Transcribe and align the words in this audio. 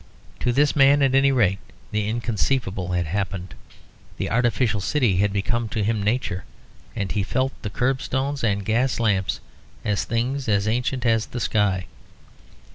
To 0.39 0.51
this 0.51 0.75
man, 0.75 1.03
at 1.03 1.13
any 1.13 1.31
rate, 1.31 1.59
the 1.91 2.09
inconceivable 2.09 2.93
had 2.93 3.05
happened. 3.05 3.53
The 4.17 4.31
artificial 4.31 4.81
city 4.81 5.17
had 5.17 5.31
become 5.31 5.69
to 5.69 5.83
him 5.83 6.01
nature, 6.01 6.43
and 6.95 7.11
he 7.11 7.21
felt 7.21 7.53
the 7.61 7.69
curbstones 7.69 8.43
and 8.43 8.65
gas 8.65 8.99
lamps 8.99 9.41
as 9.85 10.03
things 10.03 10.49
as 10.49 10.67
ancient 10.67 11.05
as 11.05 11.27
the 11.27 11.39
sky. 11.39 11.85